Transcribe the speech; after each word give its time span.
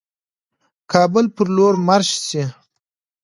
کابل 0.91 1.25
پر 1.35 1.47
لور 1.55 1.73
مارش 1.87 2.09
شي. 2.27 2.43